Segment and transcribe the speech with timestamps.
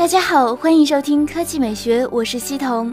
[0.00, 2.90] 大家好，欢迎收听科技美学，我是西彤。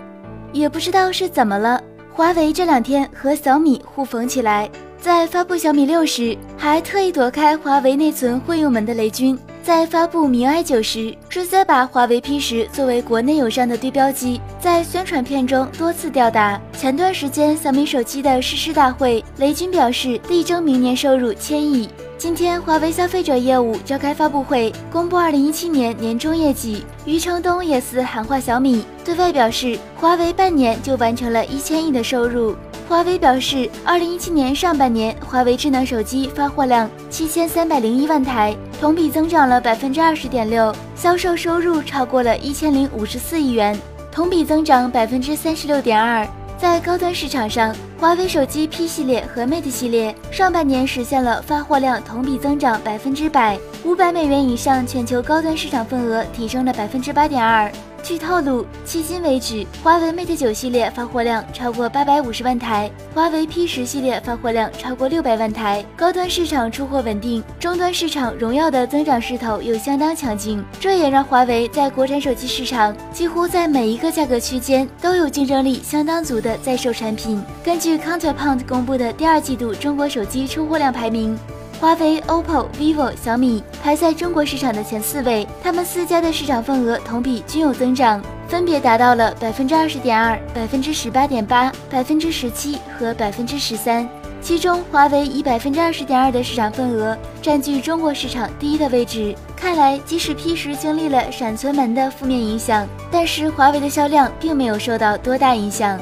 [0.52, 1.82] 也不知道是怎么了，
[2.12, 9.40] 华为这两天和小米互缝起来，在发布小米六时，还特意躲开华为内存会用门的雷军。
[9.68, 16.58] 在发布米 i 九时，直接把华为 P 十作为国内友商的对标机，在宣传片中多次吊打。
[16.72, 21.90] 前段时间小米手机的誓师大会，雷军表示力争明年收入千亿。
[22.18, 26.86] 今天华为消费者业务召开发布会，公布二零一七年年终业绩。
[27.04, 32.56] 余承东也似喊话小米，对外表示华为半年就完成了一千亿的收入。
[32.88, 43.78] 华为表示，二零一七年上半年，华为智能手机发货量七千三百零一万台，同比增长了百分之二十点六，销售收入超过了一千零五十四亿元，
[44.10, 46.26] 同比增长百分之三十六点二。
[46.58, 57.70] 在高端市场上，华为手机 P 系列和 Mate 系列上半年实现了发货量同比增长百分之百，五百美元以上全球高端市场份额提升了百分之八点二。
[58.04, 65.84] 据透露，迄今为止，华为 Mate 九系列发货量超过八百五十万台，华为 P 十系列发货量超过六百万台。
[65.96, 77.44] 高端市场出货稳定，中端市场荣耀的增长势头又相当强劲，这也让华为在国产手机市场几乎在每一个价格区间都有竞争力相当足的在售产品。
[77.64, 81.38] 根据 Counterpoint 公布的第二季度中国手机出货量排名。
[81.80, 94.10] 华为、OPPO、vivo、小米排在中国市场的前四位，他们四家的市场份额同比均有增长，分别达到了百分之二十点二、百分之十八点八、百分之十七和百分之十三。
[94.42, 99.36] 其中，华为以百分之二十点二的市场份额占据中国市场第一的位置。
[99.56, 106.00] 看来，即使 P 十经历了闪存门的负面影响，但是华为的销量并没有受到多大影响。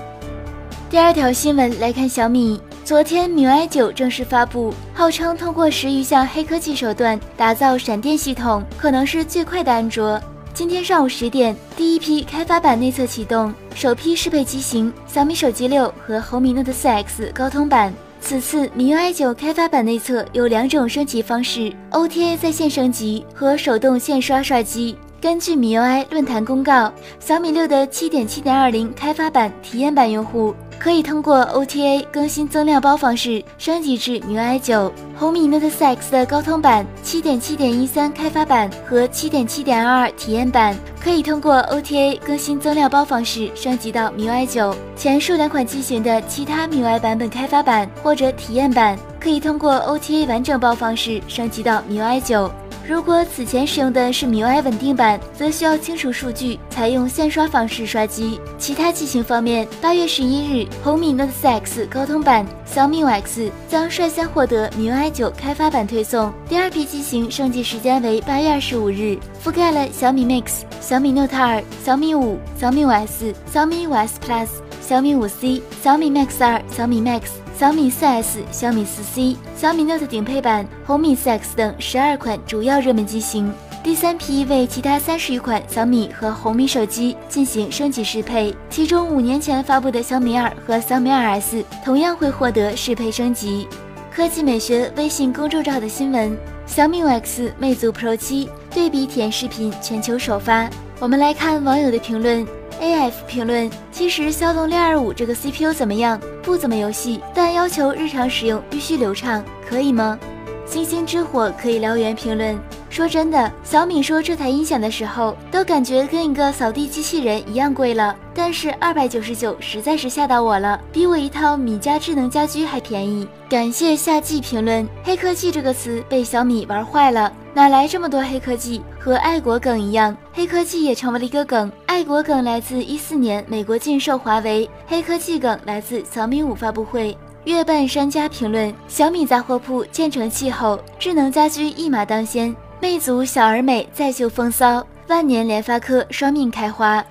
[0.90, 2.62] 第二条新闻来看，小米。
[2.86, 10.22] 昨天，MIUI 九正式发布，号称通过十余项黑科技手段打造闪电系统，可能是最快的安卓。
[10.54, 17.92] 今天上午十点，第一批开发版内测启动，首批适配机型小米手机六和红米 Note 4 X 高通版。
[18.22, 24.96] 此次 MIUI 九开发版内测有两种升级方式：OTA 在线升级和手动线刷刷机。
[25.26, 30.54] 根据 MIUI 论坛公告，小米六的七点七点二零开发版体验版用户。
[30.78, 44.76] 可以通过 OTA 更新增量包方式升级至 MIUI 九，红米 Note 4 X 的高通版7.7.13开发版和7.7.22体验版可以通过 OTA 更新增量包方式升级到 MIUI 九。
[44.96, 52.52] 前述两款机型的其他 MIUI 版本开发版或者体验版可以通过 OTA 完整包方式升级到 MIUI 九。
[52.88, 58.40] 如果此前使用的是 MIUI 稳定版，则需要清除数据，采用线刷方式刷机。
[58.60, 66.32] 其他机型方面，八月十一日，红米 Note 4 X 高通版、小米五 X 将率先获得 MIUI 九开发版推送。
[66.48, 74.48] 第二批机型升级时间为八月二十五日，覆盖了小米 Mix、小米 Note 二、小米五、小米五 S、小米五 S Plus、
[74.80, 77.22] 小米五 C、小米 Max 二、小米 Max。
[77.58, 83.50] 小米 4S、小米 4C、小米 Note 顶配版、红米 4X 等十二款主要热门机型。
[83.82, 93.70] 第三批为其他三十余款小米和红米手机进行升级适配，其中五年前发布的小米二和小米 2S 同样会获得适配升级。
[94.14, 100.70] 科技美学微信公众号的新闻：小米五 X 魅族 Pro 七对比体验视频全球首发。
[101.00, 102.46] 我们来看网友的评论。
[102.82, 106.20] AF 评论：其实骁龙六二五这个 CPU 怎么样？
[106.44, 110.20] 不怎么游戏，但要求日常使用必须流畅，可以吗？
[110.66, 112.58] 星星之火可以燎原评论：
[112.96, 118.16] 说真的，小米说这台音响的时候，都感觉跟一个扫地机器人一样贵了。
[118.34, 123.28] 但是二百九十九实在是吓到我了，比我一套米家智能家居还便宜。
[123.50, 127.30] 感谢夏季评论：黑科技这个词被小米玩坏了。
[127.54, 128.82] 哪来这么多黑科技？
[128.98, 131.70] 和爱国梗一样，黑科技也成为了一个梗。
[131.88, 137.18] 爱国梗来自一四年美国禁售华为，黑科技梗来自小米五发布会。
[137.44, 142.56] 月半山家评论：小米杂货铺建成气候，智能家居一马当先。
[142.82, 147.04] 魅族小而美再秀风骚，万年联发科双命开花。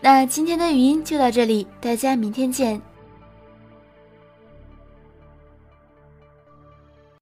[0.00, 2.80] 那今天的语音就到这里，大家明天见。